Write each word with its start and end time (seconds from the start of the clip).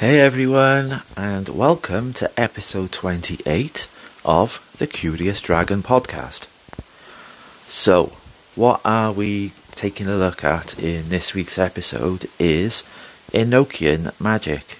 Hey 0.00 0.18
everyone, 0.18 1.02
and 1.14 1.46
welcome 1.50 2.14
to 2.14 2.30
episode 2.40 2.90
28 2.90 3.86
of 4.24 4.74
the 4.78 4.86
Curious 4.86 5.42
Dragon 5.42 5.82
podcast. 5.82 6.46
So, 7.66 8.12
what 8.54 8.80
are 8.82 9.12
we 9.12 9.52
taking 9.72 10.06
a 10.06 10.16
look 10.16 10.42
at 10.42 10.78
in 10.78 11.10
this 11.10 11.34
week's 11.34 11.58
episode 11.58 12.30
is 12.38 12.82
Enochian 13.34 14.18
magic, 14.18 14.78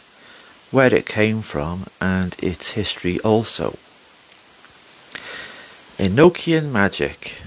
where 0.70 0.95
it 0.95 1.04
came 1.04 1.42
from 1.42 1.84
and 2.00 2.34
its 2.38 2.70
history 2.70 3.20
also. 3.20 3.77
Enochian 5.98 6.70
magic. 6.70 7.42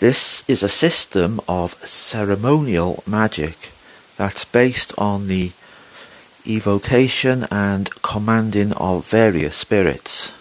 This 0.00 0.44
is 0.48 0.62
a 0.62 0.70
system 0.70 1.42
of 1.46 1.74
ceremonial 1.86 3.02
magic 3.06 3.72
that's 4.16 4.46
based 4.46 4.94
on 4.96 5.28
the 5.28 5.52
evocation 6.46 7.46
and 7.50 7.90
commanding 8.02 8.72
of 8.72 9.06
various 9.06 9.56
spirits. 9.56 10.32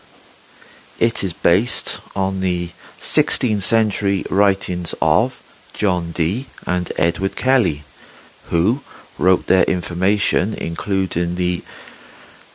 It 0.99 1.23
is 1.23 1.33
based 1.33 1.99
on 2.15 2.39
the 2.39 2.69
16th 2.99 3.61
century 3.61 4.25
writings 4.29 4.95
of 5.01 5.41
John 5.73 6.11
Dee 6.11 6.47
and 6.65 6.91
Edward 6.97 7.35
Kelly, 7.35 7.83
who 8.49 8.81
wrote 9.17 9.47
their 9.47 9.63
information, 9.63 10.53
including 10.53 11.35
the 11.35 11.63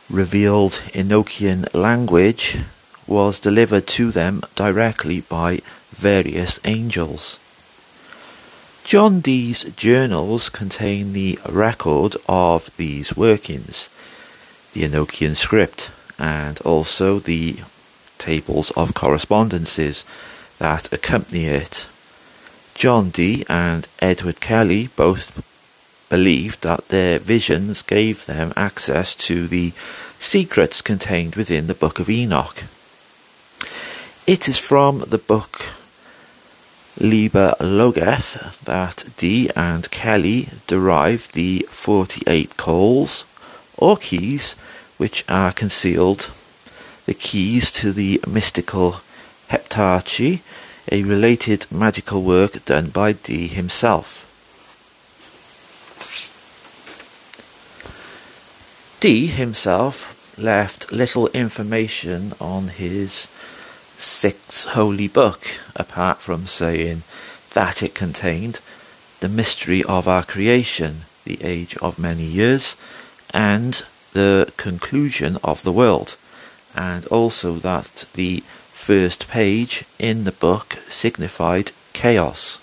revealed 0.09 0.81
Enochian 0.93 1.73
language, 1.73 2.59
was 3.07 3.39
delivered 3.39 3.87
to 3.87 4.11
them 4.11 4.41
directly 4.55 5.21
by 5.21 5.59
various 5.91 6.59
angels. 6.65 7.39
John 8.83 9.21
Dee's 9.21 9.63
journals 9.75 10.49
contain 10.49 11.13
the 11.13 11.39
record 11.49 12.17
of 12.27 12.69
these 12.75 13.15
workings, 13.15 13.89
the 14.73 14.83
Enochian 14.83 15.37
script, 15.37 15.89
and 16.19 16.59
also 16.61 17.19
the 17.19 17.59
tables 18.17 18.71
of 18.71 18.93
correspondences 18.93 20.03
that 20.59 20.91
accompany 20.91 21.45
it. 21.45 21.87
John 22.75 23.09
Dee 23.09 23.45
and 23.47 23.87
Edward 23.99 24.41
Kelly 24.41 24.89
both 24.97 25.41
believed 26.09 26.61
that 26.61 26.89
their 26.89 27.19
visions 27.19 27.81
gave 27.83 28.25
them 28.25 28.51
access 28.57 29.15
to 29.15 29.47
the 29.47 29.71
secrets 30.19 30.81
contained 30.81 31.35
within 31.35 31.67
the 31.67 31.73
Book 31.73 31.99
of 31.99 32.09
Enoch. 32.09 32.63
It 34.27 34.49
is 34.49 34.57
from 34.57 35.05
the 35.07 35.17
book 35.17 35.71
Liber 36.99 37.55
Loagaeth 37.59 38.59
that 38.65 39.05
Dee 39.17 39.49
and 39.55 39.89
Kelly 39.89 40.49
derive 40.67 41.31
the 41.31 41.67
48 41.71 42.55
calls 42.55 43.25
or 43.77 43.97
keys 43.97 44.53
which 44.97 45.25
are 45.27 45.51
concealed, 45.51 46.29
the 47.05 47.15
keys 47.15 47.71
to 47.71 47.91
the 47.91 48.21
mystical 48.27 49.01
heptarchy, 49.49 50.41
a 50.91 51.01
related 51.03 51.65
magical 51.71 52.21
work 52.21 52.63
done 52.65 52.89
by 52.89 53.13
Dee 53.13 53.47
himself. 53.47 54.29
Dee 58.99 59.27
himself 59.27 60.37
left 60.37 60.91
little 60.91 61.27
information 61.29 62.33
on 62.39 62.67
his 62.67 63.27
sixth 64.03 64.65
holy 64.65 65.07
book, 65.07 65.47
apart 65.75 66.19
from 66.19 66.45
saying 66.45 67.03
that 67.53 67.81
it 67.81 67.95
contained 67.95 68.59
the 69.21 69.29
mystery 69.29 69.83
of 69.83 70.07
our 70.07 70.23
creation, 70.23 71.01
the 71.23 71.41
age 71.41 71.77
of 71.77 71.97
many 71.97 72.23
years, 72.23 72.75
and 73.33 73.85
the 74.11 74.51
conclusion 74.57 75.37
of 75.43 75.63
the 75.63 75.71
world, 75.71 76.17
and 76.75 77.05
also 77.07 77.53
that 77.53 78.05
the 78.13 78.43
first 78.73 79.29
page 79.29 79.85
in 79.97 80.25
the 80.25 80.31
book 80.33 80.77
signified 80.89 81.71
chaos. 81.93 82.59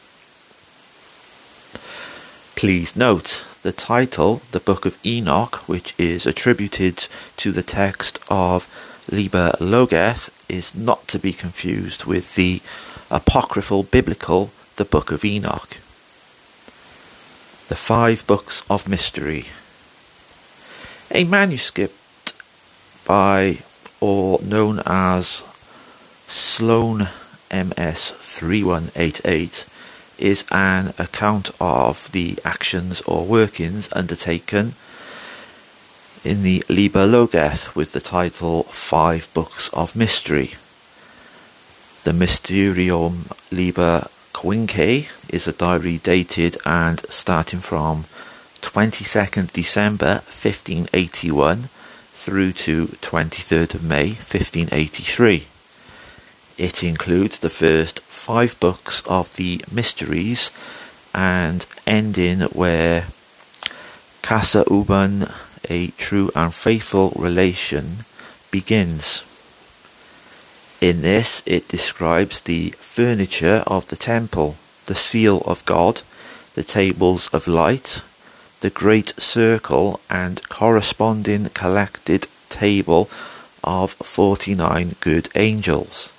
Please 2.55 2.95
note 2.95 3.47
the 3.63 3.73
title, 3.73 4.43
the 4.51 4.61
Book 4.61 4.85
of 4.85 4.99
Enoch, 5.05 5.57
which 5.67 5.95
is 5.97 6.27
attributed 6.27 7.09
to 7.39 7.53
the 7.53 7.63
text 7.63 8.19
of 8.29 8.69
Liber 9.11 9.53
Loagaeth, 9.59 10.29
is 10.51 10.75
not 10.75 11.09
to 11.09 11.19
be 11.19 11.33
confused 11.33 12.05
with 12.05 12.35
the 12.35 12.61
apocryphal 13.11 13.85
biblical 13.85 14.51
The 14.77 14.85
Book 14.85 15.13
of 15.13 15.25
Enoch. 15.25 15.77
The 17.69 17.77
Five 17.77 18.27
Books 18.27 18.63
of 18.69 18.89
Mystery. 18.89 19.47
A 21.13 21.25
manuscript 21.25 22.33
by 23.05 23.59
or 24.01 24.41
known 24.43 24.83
as 24.87 25.45
Sloane 26.27 27.09
MS 27.53 28.11
3188 28.11 29.65
is 30.19 30.45
an 30.51 30.95
account 30.99 31.51
of 31.61 32.11
the 32.13 32.39
actions 32.45 33.01
or 33.03 33.25
workings 33.25 33.89
undertaken 33.93 34.75
in 36.23 36.43
the 36.43 36.63
Liber 36.69 37.07
Loagaeth 37.07 37.75
with 37.75 37.93
the 37.93 38.01
title 38.01 38.65
Five 38.65 39.33
Books 39.33 39.71
of 39.71 39.97
Mystery. 39.97 40.53
The 42.05 42.13
Mysterium 42.13 43.27
Liber 43.51 44.09
Quinque 44.33 45.09
is 45.31 45.49
a 45.49 45.53
diary 45.53 45.99
dated 45.99 46.59
and 46.67 47.01
starting 47.09 47.61
from 47.61 48.05
22nd 48.61 49.53
December 49.53 50.23
1581 50.27 51.69
through 52.13 52.53
to 52.53 52.87
23rd 52.87 53.75
of 53.75 53.83
May 53.83 54.09
1583. 54.09 55.47
It 56.59 56.85
includes 56.85 57.39
the 57.39 57.49
first 57.49 58.01
five 58.01 58.59
books 58.61 59.03
of 59.07 59.35
the 59.37 59.65
Mysteries 59.73 60.51
and 61.15 61.65
ending 61.87 62.41
where 62.41 63.07
Casaubon 64.21 65.27
a 65.69 65.89
true 65.99 66.31
and 66.35 66.55
faithful 66.55 67.13
relation 67.17 68.05
begins. 68.51 69.23
In 70.81 71.03
this, 71.03 71.43
it 71.45 71.69
describes 71.69 72.41
the 72.41 72.71
furniture 72.79 73.63
of 73.67 73.89
the 73.89 73.97
temple, 73.97 74.57
the 74.87 74.95
seal 74.95 75.43
of 75.45 75.65
God, 75.67 76.03
the 76.55 76.65
tables 76.65 77.29
of 77.29 77.47
light, 77.47 78.03
the 78.61 78.71
great 78.71 79.19
circle, 79.21 80.01
and 80.09 80.47
corresponding 80.49 81.51
collected 81.51 82.27
table 82.49 83.11
of 83.63 83.93
49 83.93 84.95
good 85.01 85.29
angels, 85.35 86.13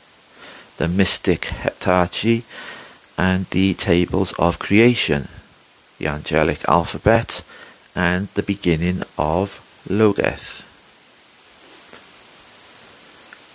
the 0.77 0.87
mystic 0.87 1.41
heptarchy, 1.41 2.43
and 3.17 3.45
the 3.49 3.73
tables 3.73 4.33
of 4.39 4.59
creation, 4.59 5.27
the 5.97 6.07
angelic 6.07 6.67
alphabet, 6.67 7.43
and 7.95 8.27
the 8.33 8.43
beginning 8.43 9.03
of 9.17 9.59
Loagaeth. 9.87 10.63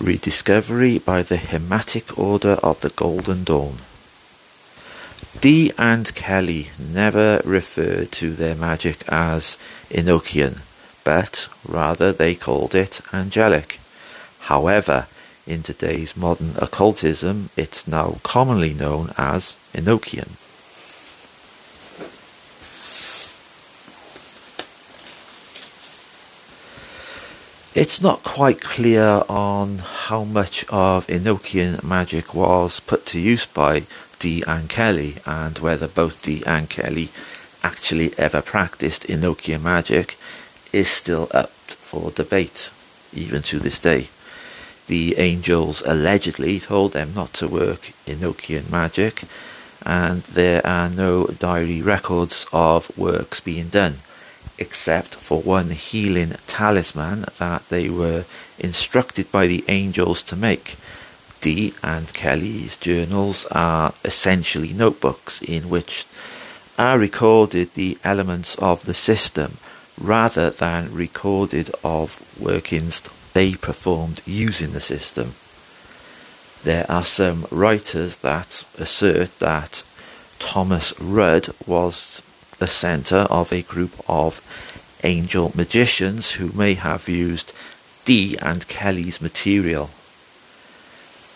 Rediscovery 0.00 0.98
by 0.98 1.22
the 1.22 1.38
Hermetic 1.38 2.18
Order 2.18 2.58
of 2.62 2.80
the 2.80 2.90
Golden 2.90 3.44
Dawn. 3.44 3.78
Dee 5.40 5.72
and 5.78 6.14
Kelly 6.14 6.70
never 6.78 7.40
referred 7.44 8.12
to 8.12 8.34
their 8.34 8.54
magic 8.54 9.04
as 9.08 9.56
Enochian, 9.90 10.60
but 11.04 11.48
rather 11.66 12.12
they 12.12 12.34
called 12.34 12.74
it 12.74 13.00
angelic. 13.12 13.80
However, 14.40 15.06
in 15.46 15.62
today's 15.62 16.16
modern 16.16 16.54
occultism, 16.58 17.50
it's 17.56 17.86
now 17.86 18.18
commonly 18.22 18.74
known 18.74 19.12
as 19.16 19.56
Enochian. 19.72 20.30
It's 27.76 28.00
not 28.00 28.22
quite 28.22 28.62
clear 28.62 29.22
on 29.28 29.80
how 30.06 30.24
much 30.24 30.64
of 30.70 31.06
Enochian 31.08 31.84
magic 31.84 32.34
was 32.34 32.80
put 32.80 33.04
to 33.04 33.20
use 33.20 33.44
by 33.44 33.82
Dee 34.18 34.42
and 34.46 34.66
Kelly, 34.66 35.16
and 35.26 35.58
whether 35.58 35.86
both 35.86 36.22
Dee 36.22 36.42
and 36.46 36.70
Kelly 36.70 37.10
actually 37.62 38.18
ever 38.18 38.40
practiced 38.40 39.06
Enochian 39.08 39.60
magic 39.60 40.16
is 40.72 40.88
still 40.88 41.28
up 41.32 41.50
for 41.50 42.10
debate, 42.10 42.70
even 43.12 43.42
to 43.42 43.58
this 43.58 43.78
day. 43.78 44.08
The 44.86 45.18
angels 45.18 45.82
allegedly 45.84 46.58
told 46.60 46.94
them 46.94 47.12
not 47.12 47.34
to 47.34 47.46
work 47.46 47.92
Enochian 48.06 48.70
magic, 48.70 49.24
and 49.84 50.22
there 50.22 50.66
are 50.66 50.88
no 50.88 51.26
diary 51.26 51.82
records 51.82 52.46
of 52.54 52.90
works 52.96 53.40
being 53.40 53.68
done 53.68 53.98
except 54.58 55.14
for 55.14 55.40
one 55.42 55.70
healing 55.70 56.34
talisman 56.46 57.26
that 57.38 57.68
they 57.68 57.88
were 57.88 58.24
instructed 58.58 59.30
by 59.30 59.46
the 59.46 59.64
angels 59.68 60.22
to 60.24 60.36
make. 60.36 60.76
Dee 61.40 61.74
and 61.82 62.12
Kelly's 62.12 62.76
journals 62.76 63.46
are 63.50 63.92
essentially 64.04 64.72
notebooks 64.72 65.42
in 65.42 65.68
which 65.68 66.06
are 66.78 66.98
recorded 66.98 67.74
the 67.74 67.98
elements 68.04 68.54
of 68.56 68.84
the 68.84 68.94
system, 68.94 69.58
rather 69.98 70.50
than 70.50 70.92
recorded 70.92 71.70
of 71.84 72.20
workings 72.40 73.02
they 73.32 73.54
performed 73.54 74.22
using 74.26 74.72
the 74.72 74.80
system. 74.80 75.34
There 76.64 76.86
are 76.90 77.04
some 77.04 77.46
writers 77.50 78.16
that 78.16 78.64
assert 78.78 79.38
that 79.38 79.84
Thomas 80.38 80.92
Rudd 81.00 81.48
was 81.66 82.22
the 82.58 82.66
center 82.68 83.26
of 83.30 83.52
a 83.52 83.62
group 83.62 83.92
of 84.08 84.40
angel 85.02 85.52
magicians 85.54 86.32
who 86.32 86.50
may 86.52 86.74
have 86.74 87.08
used 87.08 87.52
Dee 88.04 88.36
and 88.40 88.66
Kelly's 88.68 89.20
material. 89.20 89.90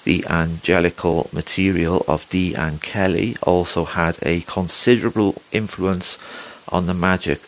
The 0.05 0.25
angelical 0.29 1.29
material 1.33 2.05
of 2.09 2.29
Dee 2.29 2.55
and 2.55 2.81
Kelly 2.81 3.37
also 3.43 3.85
had 3.85 4.19
a 4.23 4.41
considerable 4.43 5.43
influence 5.53 6.19
on 6.69 6.87
the 6.87 6.95
magic 6.95 7.43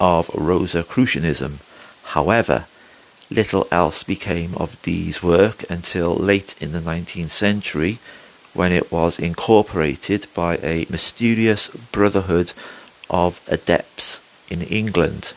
of 0.00 0.30
Rosicrucianism. 0.34 1.60
However, 2.04 2.66
little 3.30 3.68
else 3.70 4.02
became 4.02 4.54
of 4.54 4.80
Dee's 4.82 5.22
work 5.22 5.68
until 5.70 6.14
late 6.14 6.54
in 6.60 6.72
the 6.72 6.80
19th 6.80 7.30
century 7.30 7.98
when 8.54 8.72
it 8.72 8.90
was 8.90 9.18
incorporated 9.18 10.26
by 10.34 10.56
a 10.56 10.86
mysterious 10.90 11.68
brotherhood 11.92 12.52
of 13.10 13.40
adepts 13.48 14.20
in 14.48 14.62
England. 14.62 15.34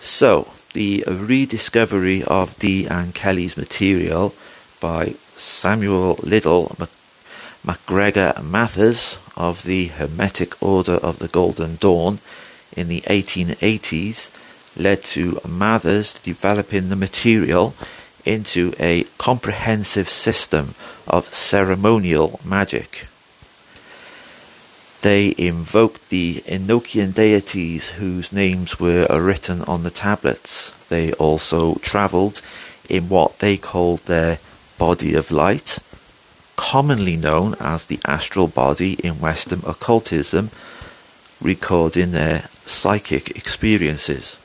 So, 0.00 0.48
the 0.72 1.04
rediscovery 1.06 2.24
of 2.24 2.58
Dee 2.58 2.86
and 2.86 3.14
Kelly's 3.14 3.56
material 3.56 4.34
by 4.80 5.14
Samuel 5.36 6.18
Liddell 6.22 6.76
MacGregor 7.64 8.34
Mathers 8.42 9.18
of 9.36 9.62
the 9.62 9.86
Hermetic 9.86 10.60
Order 10.60 10.94
of 10.94 11.20
the 11.20 11.28
Golden 11.28 11.76
Dawn 11.76 12.18
in 12.76 12.88
the 12.88 13.02
1880s 13.02 14.30
led 14.76 15.04
to 15.04 15.38
Mathers 15.46 16.14
developing 16.14 16.88
the 16.88 16.96
material 16.96 17.74
into 18.24 18.72
a 18.78 19.04
comprehensive 19.18 20.08
system 20.08 20.74
of 21.06 21.32
ceremonial 21.32 22.40
magic. 22.44 23.06
They 25.02 25.34
invoked 25.36 26.10
the 26.10 26.42
Enochian 26.46 27.12
deities 27.12 27.90
whose 27.90 28.32
names 28.32 28.78
were 28.78 29.08
written 29.10 29.62
on 29.62 29.82
the 29.82 29.90
tablets. 29.90 30.76
They 30.88 31.12
also 31.14 31.74
travelled 31.82 32.40
in 32.88 33.08
what 33.08 33.40
they 33.40 33.56
called 33.56 34.06
their 34.06 34.38
body 34.78 35.14
of 35.14 35.32
light, 35.32 35.80
commonly 36.54 37.16
known 37.16 37.56
as 37.58 37.84
the 37.84 37.98
astral 38.06 38.46
body 38.46 38.92
in 38.92 39.18
Western 39.18 39.62
occultism, 39.66 40.50
recording 41.40 42.12
their 42.12 42.48
psychic 42.64 43.30
experiences. 43.30 44.38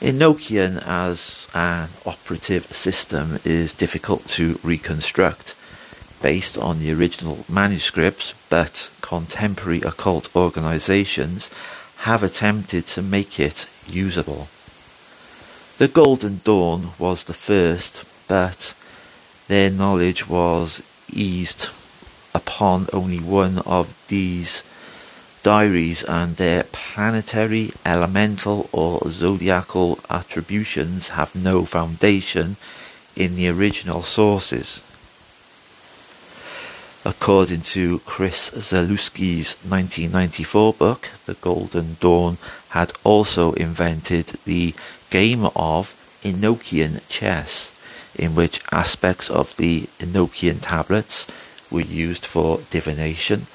Enochian 0.00 0.82
as 0.86 1.46
an 1.52 1.90
operative 2.06 2.72
system 2.72 3.38
is 3.44 3.74
difficult 3.74 4.26
to 4.28 4.58
reconstruct 4.62 5.54
based 6.24 6.56
on 6.56 6.78
the 6.78 6.90
original 6.90 7.44
manuscripts, 7.50 8.32
but 8.48 8.90
contemporary 9.02 9.82
occult 9.82 10.34
organizations 10.34 11.50
have 12.08 12.22
attempted 12.22 12.86
to 12.86 13.02
make 13.02 13.38
it 13.38 13.68
usable. 13.86 14.48
The 15.76 15.86
Golden 15.86 16.40
Dawn 16.42 16.92
was 16.98 17.24
the 17.24 17.34
first, 17.34 18.04
but 18.26 18.74
their 19.48 19.70
knowledge 19.70 20.26
was 20.26 20.82
eased 21.12 21.68
upon 22.32 22.88
only 22.90 23.18
one 23.20 23.58
of 23.66 23.92
these 24.08 24.62
diaries 25.42 26.02
and 26.04 26.36
their 26.36 26.62
planetary, 26.72 27.72
elemental, 27.84 28.70
or 28.72 29.10
zodiacal 29.10 29.98
attributions 30.08 31.08
have 31.08 31.34
no 31.34 31.66
foundation 31.66 32.56
in 33.14 33.34
the 33.34 33.50
original 33.50 34.02
sources. 34.02 34.80
According 37.04 37.62
to 37.74 37.98
Chris 38.00 38.50
Zalewski's 38.50 39.56
1994 39.62 40.74
book, 40.74 41.10
The 41.26 41.34
Golden 41.34 41.96
Dawn 42.00 42.38
had 42.70 42.92
also 43.04 43.52
invented 43.52 44.38
the 44.44 44.74
game 45.10 45.44
of 45.54 45.94
Enochian 46.22 47.00
chess, 47.08 47.70
in 48.14 48.34
which 48.34 48.60
aspects 48.72 49.28
of 49.28 49.56
the 49.56 49.88
Enochian 49.98 50.60
tablets 50.62 51.26
were 51.70 51.82
used 51.82 52.24
for 52.24 52.60
divination 52.70 53.46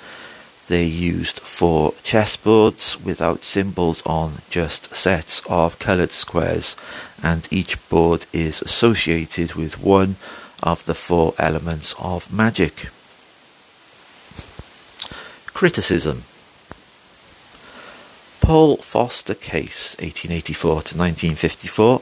they 0.69 0.84
used 0.84 1.40
four 1.40 1.94
chessboards 2.04 3.04
without 3.04 3.44
symbols 3.44 4.04
on, 4.06 4.44
just 4.52 4.95
sets 4.95 5.42
of 5.50 5.80
coloured 5.80 6.12
squares, 6.12 6.75
and 7.24 7.48
each 7.50 7.90
board 7.90 8.28
is 8.31 8.62
associated 8.62 9.56
with 9.56 9.81
one 9.81 10.18
of 10.62 10.86
the 10.86 10.94
four 10.94 11.34
elements 11.40 11.95
of 11.98 12.31
magic. 12.31 12.90
Criticism 15.60 16.24
Paul 18.40 18.78
Foster 18.78 19.34
Case, 19.34 19.94
1884 20.00 20.70
to 20.70 20.98
1954, 20.98 22.02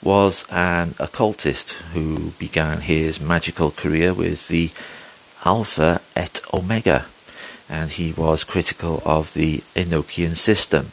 was 0.00 0.44
an 0.48 0.94
occultist 1.00 1.72
who 1.92 2.30
began 2.38 2.82
his 2.82 3.20
magical 3.20 3.72
career 3.72 4.14
with 4.14 4.46
the 4.46 4.70
Alpha 5.44 6.02
et 6.14 6.38
Omega 6.52 7.06
and 7.68 7.90
he 7.90 8.12
was 8.12 8.44
critical 8.44 9.02
of 9.04 9.34
the 9.34 9.64
Enochian 9.74 10.36
system. 10.36 10.92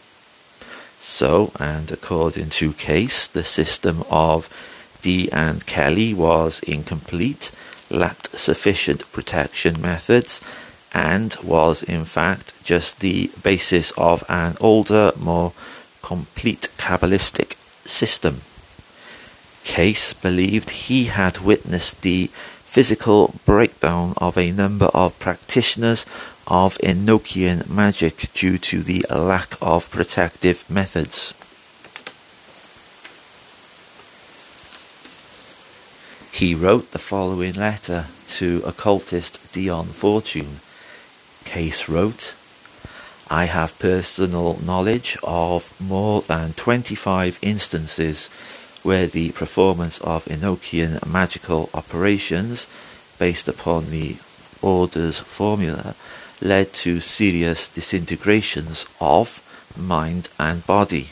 So, 1.00 1.52
and 1.60 1.92
according 1.92 2.50
to 2.50 2.74
Case, 2.74 3.28
the 3.28 3.44
system 3.44 4.04
of 4.10 4.50
Dee 5.04 5.32
and 5.32 5.68
Kelly 5.68 6.16
was 6.16 6.62
incomplete, 6.62 7.52
lacked 7.92 8.40
sufficient 8.40 9.04
protection 9.12 9.80
methods, 9.80 10.42
and 10.94 11.36
was 11.44 11.84
in 11.84 12.06
fact 12.06 12.54
just 12.64 13.00
the 13.00 13.32
basis 13.44 13.92
of 13.92 14.24
an 14.30 14.58
older, 14.60 15.12
more 15.18 15.54
complete 16.02 16.68
Kabbalistic 16.78 17.56
system. 17.88 18.42
Case 19.64 20.14
believed 20.14 20.72
he 20.72 21.06
had 21.06 21.40
witnessed 21.40 22.02
the 22.02 22.28
physical 22.72 23.36
breakdown 23.46 24.14
of 24.18 24.38
a 24.38 24.52
number 24.52 24.86
of 24.94 25.18
practitioners 25.20 26.06
of 26.48 26.78
Enochian 26.80 27.70
magic 27.70 28.34
due 28.34 28.58
to 28.58 28.82
the 28.82 29.06
lack 29.10 29.56
of 29.62 29.90
protective 29.92 30.70
methods. 30.70 31.34
He 36.32 36.56
wrote 36.56 36.92
the 36.92 37.00
following 37.00 37.54
letter 37.54 38.08
to 38.30 38.64
occultist 38.66 39.52
Dion 39.52 39.88
Fortune. 39.88 40.60
Case 41.46 41.90
wrote, 41.90 42.36
I 43.30 43.46
have 43.46 43.80
personal 43.80 44.60
knowledge 44.66 45.18
of 45.24 45.74
more 45.80 46.22
than 46.22 46.54
25 46.54 47.40
instances 47.42 48.30
where 48.84 49.08
the 49.08 49.32
performance 49.32 50.00
of 50.00 50.26
Enochian 50.26 51.06
magical 51.06 51.70
operations 51.74 52.68
based 53.20 53.48
upon 53.48 53.90
the 53.90 54.18
Order's 54.62 55.20
formula 55.20 55.96
led 56.42 56.74
to 56.74 57.00
serious 57.00 57.70
disintegrations 57.70 58.86
of 59.00 59.42
mind 59.78 60.30
and 60.40 60.66
body. 60.66 61.12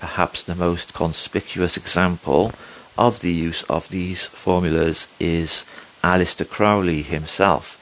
Perhaps 0.00 0.42
the 0.42 0.54
most 0.54 0.94
conspicuous 0.94 1.76
example 1.76 2.52
of 2.96 3.20
the 3.20 3.32
use 3.32 3.62
of 3.64 3.88
these 3.90 4.26
formulas 4.26 5.06
is 5.20 5.64
Aleister 6.02 6.48
Crowley 6.48 7.02
himself, 7.02 7.77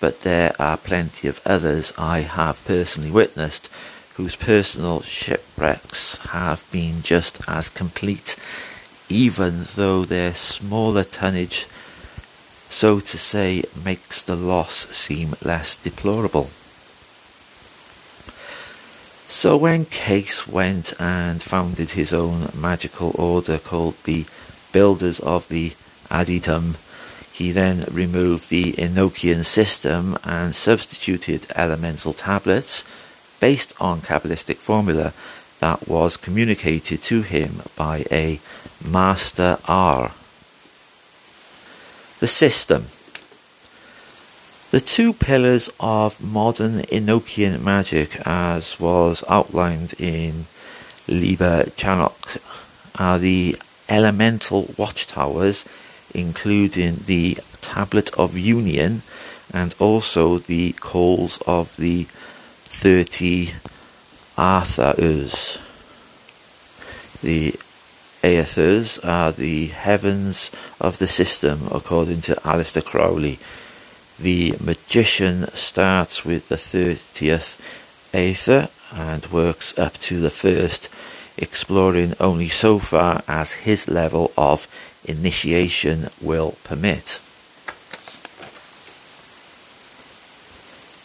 but 0.00 0.20
there 0.20 0.54
are 0.58 0.76
plenty 0.76 1.28
of 1.28 1.40
others 1.44 1.92
I 1.98 2.20
have 2.20 2.64
personally 2.64 3.10
witnessed 3.10 3.68
whose 4.14 4.36
personal 4.36 5.02
shipwrecks 5.02 6.16
have 6.28 6.64
been 6.72 7.02
just 7.02 7.40
as 7.48 7.68
complete, 7.68 8.36
even 9.08 9.66
though 9.76 10.04
their 10.04 10.34
smaller 10.34 11.04
tonnage 11.04 11.66
so 12.70 13.00
to 13.00 13.18
say 13.18 13.64
makes 13.84 14.22
the 14.22 14.36
loss 14.36 14.88
seem 14.88 15.34
less 15.42 15.76
deplorable. 15.76 16.50
So 19.26 19.56
when 19.56 19.84
Case 19.86 20.46
went 20.46 20.94
and 20.98 21.42
founded 21.42 21.90
his 21.92 22.12
own 22.12 22.50
magical 22.54 23.12
order 23.14 23.58
called 23.58 23.94
the 24.04 24.26
Builders 24.72 25.20
of 25.20 25.48
the 25.48 25.74
Adytum, 26.10 26.76
he 27.38 27.52
then 27.52 27.84
removed 27.90 28.50
the 28.50 28.72
Enochian 28.72 29.44
system 29.44 30.18
and 30.24 30.56
substituted 30.56 31.46
elemental 31.54 32.12
tablets 32.12 32.82
based 33.38 33.72
on 33.80 34.00
Kabbalistic 34.00 34.56
formula 34.56 35.12
that 35.60 35.86
was 35.86 36.16
communicated 36.16 37.00
to 37.02 37.22
him 37.22 37.62
by 37.76 38.04
a 38.10 38.40
Master 38.84 39.58
R 39.68 40.10
the 42.18 42.26
system. 42.26 42.86
The 44.72 44.80
two 44.80 45.12
pillars 45.12 45.70
of 45.78 46.20
modern 46.20 46.80
Enochian 46.90 47.62
magic, 47.62 48.20
as 48.26 48.80
was 48.80 49.22
outlined 49.28 49.94
in 49.98 50.46
Liber 51.06 51.70
Chanokh, 51.76 52.40
are 52.98 53.20
the 53.20 53.56
elemental 53.88 54.74
watchtowers, 54.76 55.64
including 56.14 57.04
the 57.06 57.38
Tablet 57.60 58.10
of 58.18 58.36
Union 58.36 59.02
and 59.52 59.74
also 59.78 60.38
the 60.38 60.72
calls 60.72 61.38
of 61.46 61.76
the 61.76 62.04
30 62.64 63.52
Aethers. 64.36 65.60
The 67.22 67.54
Aethers 68.22 69.04
are 69.04 69.32
the 69.32 69.66
heavens 69.68 70.50
of 70.80 70.98
the 70.98 71.06
system, 71.06 71.68
according 71.72 72.20
to 72.22 72.34
Aleister 72.36 72.84
Crowley 72.84 73.38
the 74.18 74.54
magician 74.60 75.48
starts 75.54 76.24
with 76.24 76.48
the 76.48 76.56
30th 76.56 77.58
Aether 78.12 78.68
and 78.92 79.24
works 79.26 79.78
up 79.78 79.94
to 79.98 80.20
the 80.20 80.30
first, 80.30 80.88
exploring 81.36 82.14
only 82.18 82.48
so 82.48 82.78
far 82.80 83.22
as 83.28 83.52
his 83.52 83.86
level 83.86 84.32
of 84.36 84.66
initiation 85.04 86.08
will 86.20 86.56
permit. 86.64 87.20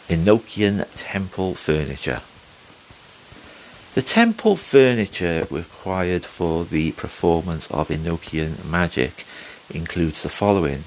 Enochian 0.08 0.86
Temple 0.96 1.54
Furniture 1.54 2.20
The 3.94 4.02
temple 4.02 4.56
furniture 4.56 5.46
required 5.50 6.26
for 6.26 6.64
the 6.64 6.92
performance 6.92 7.70
of 7.70 7.88
Enochian 7.88 8.64
magic 8.64 9.24
includes 9.72 10.22
the 10.22 10.28
following 10.28 10.84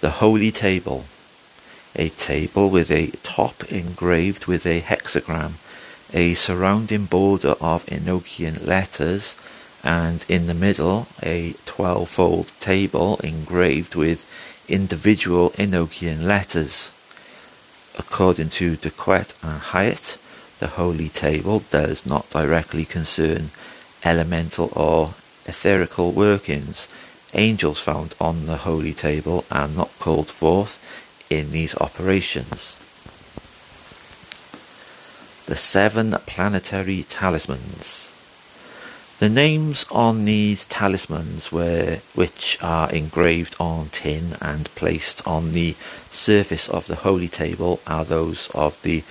the 0.00 0.10
Holy 0.10 0.50
Table. 0.50 1.04
A 1.96 2.10
table 2.10 2.70
with 2.70 2.90
a 2.90 3.10
top 3.22 3.64
engraved 3.72 4.46
with 4.46 4.66
a 4.66 4.82
hexagram, 4.82 5.54
a 6.12 6.34
surrounding 6.34 7.06
border 7.06 7.54
of 7.60 7.84
Enochian 7.86 8.64
letters, 8.64 9.34
and 9.86 10.26
in 10.28 10.46
the 10.48 10.54
middle 10.54 11.06
a 11.22 11.54
twelve-fold 11.64 12.50
table 12.58 13.18
engraved 13.22 13.94
with 13.94 14.26
individual 14.68 15.50
Enochian 15.50 16.24
letters. 16.24 16.90
According 17.96 18.50
to 18.50 18.76
DuQuette 18.76 19.32
and 19.42 19.60
Hyatt, 19.60 20.18
the 20.58 20.66
Holy 20.66 21.08
Table 21.08 21.62
does 21.70 22.04
not 22.04 22.28
directly 22.30 22.84
concern 22.84 23.50
elemental 24.04 24.72
or 24.74 25.14
etherical 25.46 26.12
workings, 26.12 26.88
angels 27.32 27.78
found 27.78 28.14
on 28.20 28.46
the 28.46 28.58
holy 28.58 28.92
table 28.92 29.44
are 29.50 29.68
not 29.68 29.90
called 30.00 30.28
forth 30.28 30.82
in 31.30 31.52
these 31.52 31.76
operations. 31.76 32.76
The 35.46 35.56
seven 35.56 36.10
planetary 36.26 37.04
talismans. 37.04 38.12
The 39.18 39.30
names 39.30 39.86
on 39.90 40.26
these 40.26 40.66
talismans 40.66 41.50
were, 41.50 42.00
which 42.14 42.58
are 42.60 42.90
engraved 42.92 43.56
on 43.58 43.88
tin 43.88 44.36
and 44.42 44.66
placed 44.74 45.26
on 45.26 45.52
the 45.52 45.74
surface 46.10 46.68
of 46.68 46.86
the 46.86 46.96
holy 46.96 47.28
table 47.28 47.80
are 47.86 48.04
those 48.04 48.50
of 48.54 48.80
the 48.82 49.04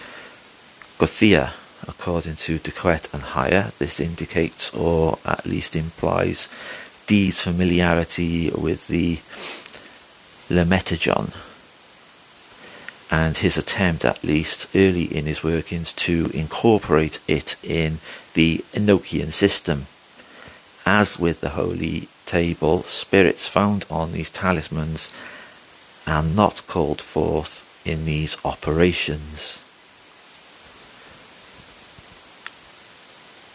Goetia, 1.00 1.54
according 1.88 2.36
to 2.36 2.60
DuQuette 2.60 3.12
and 3.16 3.24
Hyatt. 3.24 3.80
This 3.80 4.00
indicates, 4.00 4.72
or 4.76 5.18
at 5.26 5.48
least 5.48 5.76
implies, 5.76 6.50
Dee's 7.08 7.42
familiarity 7.42 8.52
with 8.52 8.88
the 8.88 9.22
Lemegeton 10.54 11.34
and 13.10 13.38
his 13.38 13.58
attempt, 13.58 14.06
at 14.06 14.24
least 14.24 14.68
early 14.76 15.06
in 15.06 15.26
his 15.26 15.44
workings, 15.44 15.92
to 15.94 16.30
incorporate 16.32 17.20
it 17.28 17.56
in 17.64 17.98
the 18.36 18.64
Enochian 18.72 19.34
system. 19.34 19.88
As 20.86 21.18
with 21.18 21.42
the 21.42 21.50
Holy 21.50 22.10
Table, 22.28 22.84
spirits 22.84 23.48
found 23.48 23.86
on 23.90 24.12
these 24.12 24.30
talismans 24.30 25.12
are 26.06 26.22
not 26.22 26.62
called 26.68 27.02
forth 27.02 27.64
in 27.86 28.06
these 28.06 28.38
operations. 28.46 29.64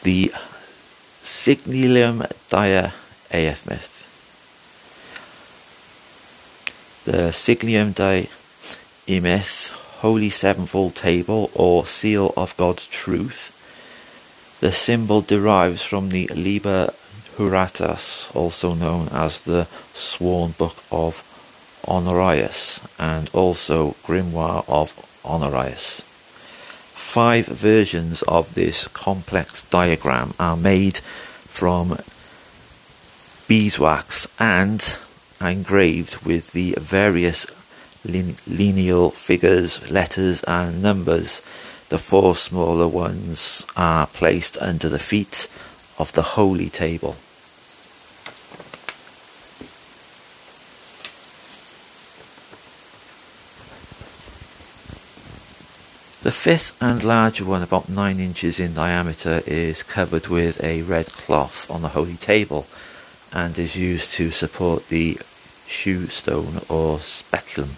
The 0.03 0.33
Sigillum 1.23 2.27
Dei 2.49 2.91
Aemeth. 3.31 4.07
The 7.05 7.33
Signum 7.33 7.93
Dei 7.93 8.29
Emeth, 9.07 9.71
Holy 10.01 10.31
Sevenfold 10.31 10.97
Table 10.97 11.51
or 11.55 11.87
Seal 11.87 12.33
of 12.37 12.57
God's 12.57 12.87
Truth. 12.87 13.57
The 14.61 14.73
symbol 14.73 15.21
derives 15.21 15.83
from 15.83 16.09
the 16.09 16.27
Liber 16.35 16.93
Juratus, 17.41 18.31
also 18.37 18.75
known 18.75 19.09
as 19.13 19.41
the 19.41 19.67
Sworn 19.95 20.51
Book 20.59 20.77
of 20.93 21.25
Honorius, 21.89 22.83
and 22.99 23.31
also 23.33 23.97
Grimoire 24.05 24.63
of 24.69 24.93
Honorius. 25.25 26.03
Five 26.93 27.47
versions 27.47 28.21
of 28.29 28.55
this 28.55 28.89
complex 28.89 29.63
diagram 29.63 30.35
are 30.39 30.55
made 30.55 30.99
from 30.99 31.97
beeswax 33.49 34.29
and 34.39 34.99
are 35.41 35.49
engraved 35.49 36.19
with 36.19 36.53
the 36.53 36.75
various 36.79 37.47
lineal 38.05 39.13
figures, 39.13 39.91
letters, 39.91 40.43
and 40.43 40.83
numbers. 40.83 41.41
The 41.89 41.99
four 41.99 42.37
smaller 42.37 42.87
ones 42.87 43.65
are 43.79 44.07
placed 44.09 44.59
under 44.59 44.91
the 44.91 44.99
feet 44.99 45.49
of 45.99 46.13
the 46.13 46.37
holy 46.37 46.69
table. 46.69 47.17
Fifth 56.41 56.75
and 56.81 57.05
larger 57.05 57.45
one, 57.45 57.63
about 57.63 57.91
9 57.91 58.19
inches 58.19 58.59
in 58.59 58.73
diameter, 58.73 59.43
is 59.45 59.83
covered 59.83 60.29
with 60.29 60.65
a 60.65 60.81
red 60.81 61.05
cloth 61.13 61.71
on 61.71 61.83
the 61.83 61.89
holy 61.89 62.17
table 62.17 62.67
and 63.31 63.59
is 63.59 63.77
used 63.77 64.13
to 64.13 64.31
support 64.31 64.89
the 64.89 65.19
shew 65.67 66.07
stone 66.07 66.63
or 66.71 66.99
speculum. 67.01 67.73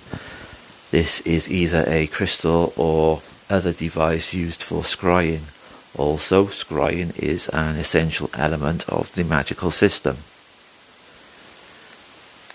This 0.92 1.20
is 1.22 1.50
either 1.50 1.82
a 1.88 2.06
crystal 2.06 2.72
or 2.76 3.22
other 3.50 3.72
device 3.72 4.32
used 4.32 4.62
for 4.62 4.82
scrying. 4.82 5.50
Also, 5.98 6.44
scrying 6.44 7.18
is 7.18 7.48
an 7.48 7.74
essential 7.74 8.30
element 8.34 8.88
of 8.88 9.12
the 9.14 9.24
magical 9.24 9.72
system. 9.72 10.18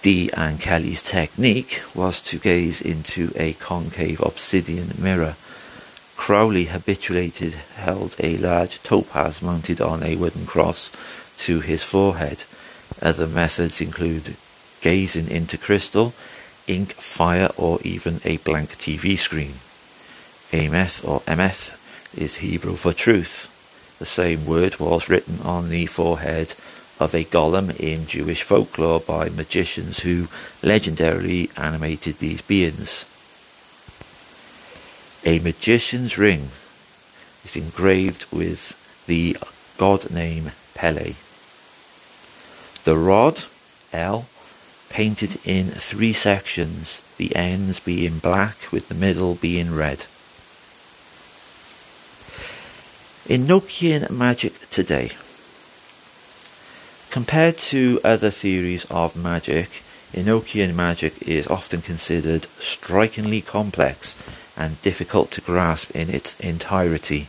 Dee 0.01 0.29
and 0.31 0.61
Kelly's 0.61 1.01
technique 1.01 1.81
was 1.93 2.21
to 2.21 2.39
gaze 2.39 2.79
into 2.79 3.33
a 3.35 3.51
concave 3.55 4.21
obsidian 4.21 4.93
mirror. 4.97 5.35
Crowley 6.17 6.65
habituated 6.65 7.53
held 7.53 8.17
a 8.19 8.35
large 8.37 8.83
topaz 8.83 9.41
mounted 9.41 9.79
on 9.79 10.03
a 10.03 10.17
wooden 10.17 10.45
cross 10.45 10.91
to 11.37 11.61
his 11.61 11.83
forehead 11.83 12.43
other 13.01 13.27
methods 13.27 13.79
include 13.79 14.35
gazing 14.81 15.29
into 15.29 15.57
crystal, 15.57 16.13
ink, 16.65 16.93
fire, 16.93 17.49
or 17.55 17.79
even 17.83 18.19
a 18.25 18.37
blank 18.37 18.77
TV 18.77 19.17
screen. 19.17 19.55
Ameth 20.51 21.07
or 21.07 21.21
Emeth 21.21 21.77
is 22.17 22.37
Hebrew 22.37 22.75
for 22.75 22.93
truth. 22.93 23.53
The 23.99 24.05
same 24.05 24.45
word 24.45 24.79
was 24.79 25.09
written 25.09 25.39
on 25.43 25.69
the 25.69 25.85
forehead 25.85 26.55
of 26.99 27.13
a 27.13 27.25
golem 27.25 27.75
in 27.79 28.07
Jewish 28.07 28.41
folklore 28.41 28.99
by 28.99 29.29
magicians 29.29 29.99
who 29.99 30.27
legendarily 30.61 31.51
animated 31.57 32.17
these 32.17 32.41
beings. 32.41 33.05
A 35.27 35.39
magician's 35.39 36.17
ring 36.17 36.51
is 37.43 37.57
engraved 37.57 38.25
with 38.31 38.77
the 39.07 39.35
god 39.77 40.09
name 40.09 40.53
Pele. 40.73 41.15
The 42.85 42.97
rod, 42.97 43.43
L, 43.91 44.27
painted 44.87 45.37
in 45.43 45.65
three 45.67 46.13
sections, 46.13 47.01
the 47.17 47.35
ends 47.35 47.81
being 47.81 48.19
black 48.19 48.71
with 48.71 48.87
the 48.87 48.95
middle 48.95 49.35
being 49.35 49.75
red. 49.75 50.05
Enochian 53.27 54.09
magic 54.09 54.69
today. 54.69 55.11
Compared 57.09 57.57
to 57.57 57.99
other 58.01 58.31
theories 58.31 58.85
of 58.85 59.17
magic, 59.17 59.83
Enochian 60.13 60.73
magic 60.73 61.21
is 61.21 61.47
often 61.47 61.81
considered 61.81 62.47
strikingly 62.59 63.41
complex 63.41 64.15
and 64.57 64.81
difficult 64.81 65.31
to 65.31 65.41
grasp 65.41 65.95
in 65.95 66.09
its 66.09 66.37
entirety. 66.39 67.27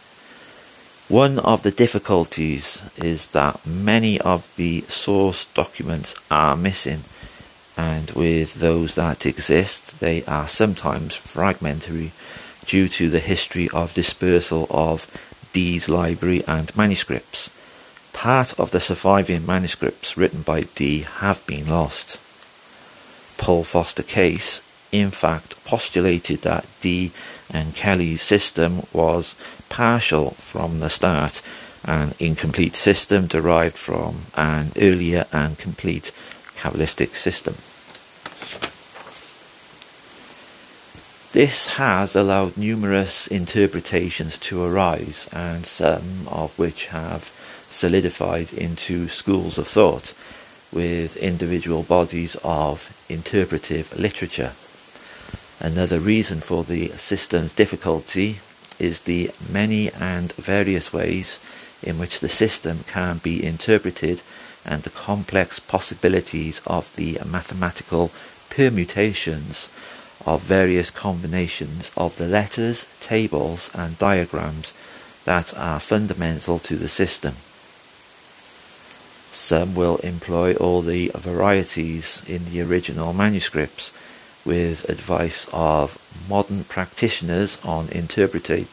One 1.08 1.38
of 1.38 1.62
the 1.62 1.70
difficulties 1.70 2.82
is 2.96 3.26
that 3.26 3.64
many 3.66 4.20
of 4.20 4.52
the 4.56 4.82
source 4.82 5.44
documents 5.54 6.14
are 6.30 6.56
missing 6.56 7.04
and 7.78 8.10
with 8.10 8.54
those 8.54 8.96
that 8.96 9.24
exist, 9.24 10.00
they 10.00 10.24
are 10.24 10.48
sometimes 10.48 11.14
fragmentary 11.14 12.10
due 12.66 12.88
to 12.88 13.08
the 13.08 13.20
history 13.20 13.68
of 13.72 13.94
dispersal 13.94 14.66
of 14.68 15.06
Dee's 15.52 15.88
library 15.88 16.42
and 16.48 16.76
manuscripts. 16.76 17.50
Part 18.12 18.58
of 18.58 18.72
the 18.72 18.80
surviving 18.80 19.46
manuscripts 19.46 20.16
written 20.16 20.42
by 20.42 20.62
Dee 20.74 21.02
have 21.02 21.46
been 21.46 21.68
lost. 21.68 22.20
Paul 23.38 23.62
Foster 23.62 24.02
Case, 24.02 24.60
in 24.92 25.10
fact, 25.10 25.62
postulated 25.64 26.42
that 26.42 26.66
Dee 26.80 27.12
and 27.50 27.74
Kelly's 27.74 28.22
system 28.22 28.82
was 28.92 29.34
partial 29.68 30.30
from 30.32 30.80
the 30.80 30.90
start, 30.90 31.42
an 31.84 32.14
incomplete 32.18 32.74
system 32.76 33.26
derived 33.26 33.76
from 33.76 34.26
an 34.34 34.72
earlier 34.76 35.26
and 35.32 35.58
complete 35.58 36.12
Kabbalistic 36.56 37.14
system. 37.14 37.54
This 41.32 41.76
has 41.76 42.16
allowed 42.16 42.56
numerous 42.56 43.26
interpretations 43.26 44.38
to 44.38 44.64
arise, 44.64 45.28
and 45.30 45.66
some 45.66 46.26
of 46.26 46.58
which 46.58 46.86
have 46.86 47.30
solidified 47.70 48.52
into 48.52 49.08
schools 49.08 49.58
of 49.58 49.68
thought 49.68 50.14
with 50.72 51.16
individual 51.18 51.82
bodies 51.82 52.36
of 52.42 52.96
interpretive 53.08 53.96
literature. 53.98 54.52
Another 55.60 55.98
reason 55.98 56.40
for 56.40 56.62
the 56.62 56.88
system's 56.90 57.52
difficulty 57.52 58.38
is 58.78 59.00
the 59.00 59.30
many 59.50 59.90
and 59.92 60.32
various 60.34 60.92
ways 60.92 61.40
in 61.82 61.98
which 61.98 62.20
the 62.20 62.28
system 62.28 62.84
can 62.86 63.18
be 63.18 63.44
interpreted 63.44 64.22
and 64.64 64.82
the 64.82 64.90
complex 64.90 65.58
possibilities 65.58 66.62
of 66.66 66.94
the 66.94 67.18
mathematical 67.26 68.12
permutations 68.50 69.68
of 70.26 70.42
various 70.42 70.90
combinations 70.90 71.90
of 71.96 72.16
the 72.18 72.26
letters, 72.26 72.86
tables, 73.00 73.70
and 73.74 73.98
diagrams 73.98 74.74
that 75.24 75.56
are 75.56 75.80
fundamental 75.80 76.58
to 76.58 76.76
the 76.76 76.88
system. 76.88 77.34
Some 79.32 79.74
will 79.74 79.96
employ 79.98 80.54
all 80.54 80.82
the 80.82 81.10
varieties 81.14 82.22
in 82.26 82.44
the 82.46 82.60
original 82.62 83.12
manuscripts 83.12 83.92
with 84.44 84.88
advice 84.88 85.46
of 85.52 85.98
modern 86.28 86.64
practitioners 86.64 87.58
on 87.64 87.88
interpreting 87.88 88.66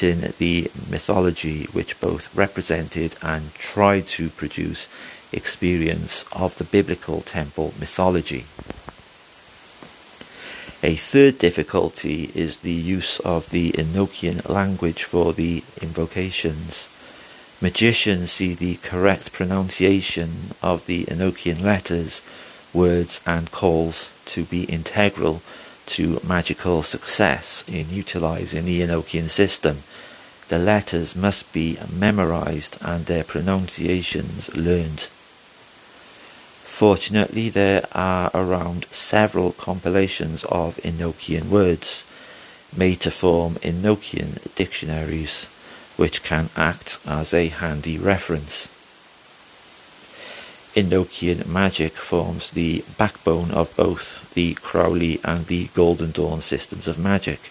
the 0.00 0.70
mythology 0.90 1.64
which 1.72 1.98
both 2.00 2.34
represented 2.36 3.16
and 3.22 3.54
tried 3.54 4.06
to 4.06 4.28
produce 4.28 4.88
experience 5.32 6.24
of 6.32 6.56
the 6.56 6.64
biblical 6.64 7.20
temple 7.22 7.72
mythology. 7.78 8.44
A 10.82 10.94
third 10.94 11.38
difficulty 11.38 12.30
is 12.34 12.58
the 12.58 12.70
use 12.70 13.18
of 13.20 13.48
the 13.50 13.72
Enochian 13.72 14.46
language 14.48 15.04
for 15.04 15.32
the 15.32 15.64
invocations. 15.80 16.88
Magicians 17.62 18.32
see 18.32 18.52
the 18.52 18.76
correct 18.76 19.32
pronunciation 19.32 20.50
of 20.62 20.84
the 20.84 21.06
Enochian 21.06 21.62
letters, 21.62 22.20
words, 22.74 23.20
and 23.24 23.50
calls 23.50 24.10
to 24.26 24.44
be 24.44 24.64
integral 24.64 25.42
to 25.86 26.20
magical 26.26 26.82
success 26.82 27.64
in 27.68 27.90
utilizing 27.90 28.64
the 28.64 28.80
Enochian 28.80 29.28
system. 29.28 29.82
The 30.48 30.58
letters 30.58 31.16
must 31.16 31.52
be 31.52 31.78
memorized 31.92 32.76
and 32.80 33.06
their 33.06 33.24
pronunciations 33.24 34.54
learned. 34.56 35.08
Fortunately, 36.64 37.48
there 37.48 37.86
are 37.92 38.30
around 38.34 38.86
several 38.90 39.52
compilations 39.52 40.44
of 40.44 40.76
Enochian 40.78 41.48
words 41.48 42.04
made 42.76 43.00
to 43.00 43.10
form 43.10 43.54
Enochian 43.56 44.54
dictionaries, 44.54 45.46
which 45.96 46.22
can 46.22 46.50
act 46.54 46.98
as 47.06 47.32
a 47.32 47.48
handy 47.48 47.96
reference. 47.96 48.68
Enochian 50.76 51.46
magic 51.46 51.92
forms 51.94 52.50
the 52.50 52.84
backbone 52.98 53.50
of 53.50 53.74
both 53.76 54.32
the 54.34 54.52
Crowley 54.54 55.18
and 55.24 55.46
the 55.46 55.68
Golden 55.68 56.10
Dawn 56.10 56.42
systems 56.42 56.86
of 56.86 56.98
magic. 56.98 57.50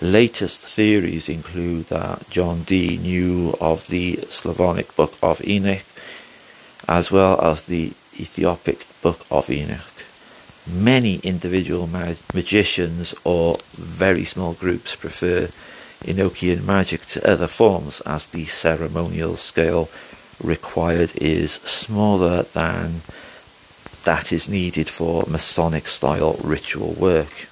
Latest 0.00 0.60
theories 0.60 1.28
include 1.28 1.86
that 1.86 2.30
John 2.30 2.62
Dee 2.62 2.96
knew 2.96 3.56
of 3.60 3.88
the 3.88 4.20
Slavonic 4.28 4.94
Book 4.94 5.14
of 5.20 5.44
Enoch, 5.44 5.84
as 6.86 7.10
well 7.10 7.40
as 7.40 7.64
the 7.64 7.92
Ethiopic 8.14 8.86
Book 9.02 9.26
of 9.28 9.50
Enoch. 9.50 10.04
Many 10.64 11.16
individual 11.24 11.88
mag- 11.88 12.18
magicians 12.32 13.16
or 13.24 13.56
very 13.72 14.24
small 14.24 14.52
groups 14.52 14.94
prefer 14.94 15.48
Enochian 16.04 16.64
magic 16.64 17.04
to 17.06 17.28
other 17.28 17.48
forms 17.48 18.00
as 18.02 18.26
the 18.26 18.44
ceremonial 18.46 19.34
scale 19.34 19.88
required 20.42 21.12
is 21.16 21.52
smaller 21.52 22.42
than 22.42 23.02
that 24.04 24.32
is 24.32 24.48
needed 24.48 24.88
for 24.88 25.24
Masonic 25.28 25.88
style 25.88 26.36
ritual 26.42 26.92
work. 26.92 27.48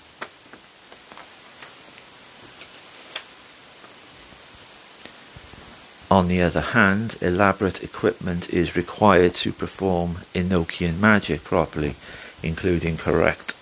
On 6.11 6.27
the 6.27 6.43
other 6.43 6.61
hand, 6.61 7.17
elaborate 7.21 7.85
equipment 7.85 8.51
is 8.51 8.75
required 8.75 9.35
to 9.35 9.53
perform 9.53 10.17
Enochian 10.35 10.99
magic 10.99 11.45
properly, 11.45 11.95
including 12.43 12.97
correct 12.97 13.55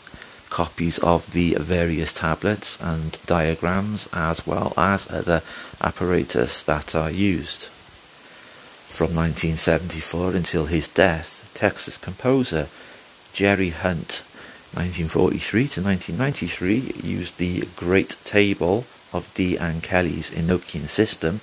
copies 0.49 0.99
of 1.01 1.31
the 1.33 1.55
various 1.61 2.13
tablets 2.13 2.79
and 2.81 3.19
diagrams 3.27 4.09
as 4.15 4.47
well 4.47 4.73
as 4.79 5.11
other 5.11 5.43
apparatus 5.83 6.63
that 6.63 6.95
are 6.95 7.11
used. 7.11 7.69
From 8.89 9.15
1974 9.15 10.33
until 10.33 10.67
his 10.67 10.89
death, 10.89 11.51
Texas 11.55 11.97
composer 11.97 12.69
Jerry 13.33 13.71
Hunt 13.71 14.25
1943 14.75 15.69
to 15.69 15.83
1993 15.83 17.09
used 17.09 17.39
the 17.39 17.69
Great 17.77 18.17
Table 18.25 18.87
of 19.13 19.33
Dee 19.35 19.57
and 19.57 19.83
Kelly's 19.83 20.31
Enochian 20.31 20.89
system 20.89 21.41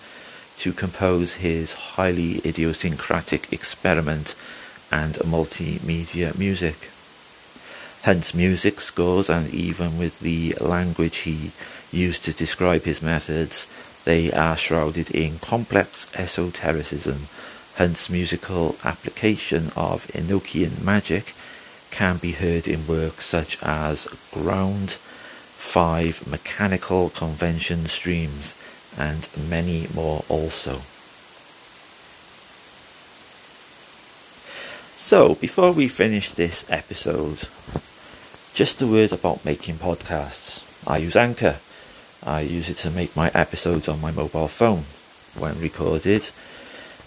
to 0.58 0.74
compose 0.74 1.36
his 1.36 1.74
highly 1.96 2.42
idiosyncratic 2.46 3.54
experiment 3.54 4.36
and 4.92 5.16
multimedia 5.16 6.38
music. 6.38 6.90
Hunt's 8.04 8.34
music 8.34 8.82
scores, 8.82 9.30
and 9.30 9.54
even 9.54 9.98
with 9.98 10.20
the 10.20 10.56
language 10.62 11.18
he 11.20 11.52
used 11.92 12.24
to 12.26 12.34
describe 12.34 12.84
his 12.84 13.02
methods, 13.02 13.68
they 14.06 14.32
are 14.32 14.56
shrouded 14.56 15.12
in 15.12 15.40
complex 15.40 16.08
esotericism. 16.16 17.28
Hunt's 17.78 18.10
musical 18.10 18.78
application 18.84 19.72
of 19.76 20.08
Enochian 20.14 20.82
magic 20.82 21.34
can 21.92 22.18
be 22.18 22.32
heard 22.32 22.68
in 22.68 22.88
works 22.88 23.26
such 23.26 23.62
as 23.62 24.08
Ground, 24.32 24.92
Five 24.92 26.28
Mechanical 26.28 27.10
Convention 27.10 27.88
Streams, 27.88 28.54
and 28.98 29.28
many 29.50 29.88
more 29.94 30.24
also. 30.30 30.82
So, 34.96 35.36
before 35.36 35.72
we 35.72 35.88
finish 35.88 36.32
this 36.32 36.66
episode, 36.70 37.50
just 38.54 38.82
a 38.82 38.88
word 38.88 39.12
about 39.12 39.44
making 39.44 39.76
podcasts. 39.76 40.64
I 40.88 40.98
use 41.00 41.16
Anchor. 41.16 41.58
I 42.24 42.42
use 42.42 42.70
it 42.70 42.78
to 42.78 42.92
make 42.92 43.16
my 43.16 43.32
episodes 43.34 43.88
on 43.88 44.02
my 44.02 44.12
mobile 44.12 44.48
phone. 44.48 44.86
When 45.38 45.60
recorded, 45.60 46.30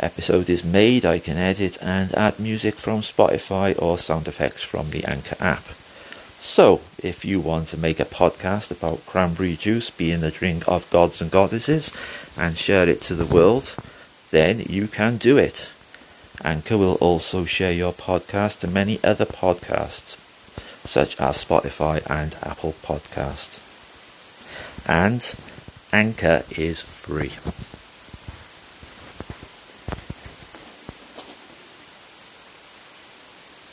episode 0.00 0.48
is 0.50 0.64
made, 0.64 1.04
I 1.04 1.18
can 1.18 1.36
edit 1.36 1.78
and 1.80 2.14
add 2.14 2.38
music 2.38 2.74
from 2.74 3.00
Spotify 3.00 3.80
or 3.80 3.98
sound 3.98 4.28
effects 4.28 4.62
from 4.62 4.90
the 4.90 5.04
Anchor 5.04 5.36
app. 5.40 5.64
So, 6.40 6.80
if 6.98 7.24
you 7.24 7.40
want 7.40 7.68
to 7.68 7.76
make 7.76 7.98
a 7.98 8.04
podcast 8.04 8.70
about 8.70 9.04
cranberry 9.06 9.56
juice 9.56 9.90
being 9.90 10.20
the 10.20 10.30
drink 10.30 10.68
of 10.68 10.88
gods 10.90 11.20
and 11.20 11.30
goddesses 11.30 11.92
and 12.36 12.56
share 12.56 12.88
it 12.88 13.00
to 13.02 13.16
the 13.16 13.26
world, 13.26 13.74
then 14.30 14.60
you 14.60 14.86
can 14.86 15.16
do 15.16 15.36
it. 15.36 15.70
Anchor 16.44 16.78
will 16.78 16.94
also 17.00 17.44
share 17.44 17.72
your 17.72 17.92
podcast 17.92 18.60
to 18.60 18.68
many 18.68 19.00
other 19.02 19.26
podcasts, 19.26 20.16
such 20.86 21.20
as 21.20 21.44
Spotify 21.44 22.08
and 22.08 22.36
Apple 22.42 22.76
Podcast. 22.84 23.67
And 24.88 25.34
Anchor 25.92 26.44
is 26.50 26.80
free. 26.80 27.32